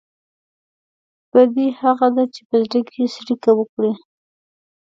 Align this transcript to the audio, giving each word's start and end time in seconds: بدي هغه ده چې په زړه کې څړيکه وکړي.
بدي 1.31 1.67
هغه 1.81 2.07
ده 2.15 2.23
چې 2.33 2.41
په 2.49 2.55
زړه 2.63 2.79
کې 2.89 3.03
څړيکه 3.15 3.51
وکړي. 3.55 3.93